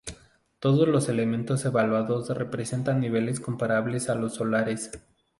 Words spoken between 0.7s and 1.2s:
los